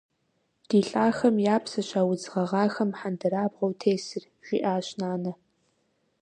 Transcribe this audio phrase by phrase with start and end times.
[0.67, 5.31] -Ди лӏахэм я псэщ а удз гъэгъахэм хьэндырабгъуэу тесыр,- жиӏащ нанэ.